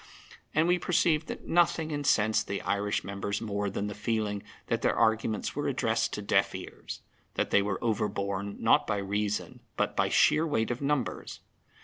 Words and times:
And 0.55 0.67
we 0.67 0.79
perceived 0.79 1.27
that 1.27 1.45
nothing 1.45 1.91
incensed 1.91 2.47
the 2.47 2.63
Irish 2.63 3.03
members 3.03 3.39
more 3.39 3.69
than 3.69 3.85
the 3.85 3.93
feeling 3.93 4.41
that 4.65 4.81
their 4.81 4.95
arguments 4.95 5.55
were 5.55 5.67
addressed 5.67 6.11
to 6.13 6.23
deaf 6.23 6.55
ears; 6.55 7.01
that 7.35 7.51
they 7.51 7.61
were 7.61 7.77
overborne, 7.83 8.55
not 8.59 8.87
by 8.87 8.97
reason, 8.97 9.59
but 9.77 9.95
by 9.95 10.09
sheer 10.09 10.47
weight 10.47 10.71
of 10.71 10.81
numbers. 10.81 11.41